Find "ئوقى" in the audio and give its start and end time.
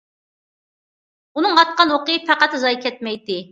1.99-2.17